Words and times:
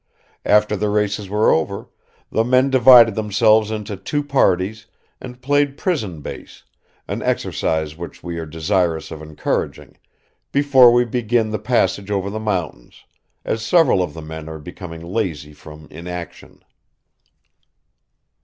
After 0.45 0.75
the 0.75 0.89
races 0.89 1.29
were 1.29 1.51
over, 1.51 1.87
the 2.31 2.43
men 2.43 2.71
divided 2.71 3.13
themselves 3.13 3.69
into 3.69 3.95
two 3.95 4.23
parties 4.23 4.87
and 5.21 5.43
played 5.43 5.77
prison 5.77 6.21
base, 6.21 6.63
an 7.07 7.21
exercise 7.21 7.95
which 7.95 8.23
we 8.23 8.39
are 8.39 8.47
desirous 8.47 9.11
of 9.11 9.21
encouraging, 9.21 9.97
before 10.51 10.91
we 10.91 11.05
begin 11.05 11.51
the 11.51 11.59
passage 11.59 12.09
over 12.09 12.31
the 12.31 12.39
mountains, 12.39 13.03
as 13.45 13.61
several 13.63 14.01
of 14.01 14.15
the 14.15 14.23
men 14.23 14.49
are 14.49 14.57
becoming 14.57 15.03
lazy 15.05 15.53
from 15.53 15.87
inaction." 15.91 16.63